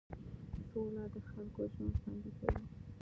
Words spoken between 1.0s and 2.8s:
د خلکو ژوند خوندي کوي.